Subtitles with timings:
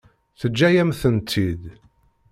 [0.39, 1.63] Teǧǧa-yam-tent-id.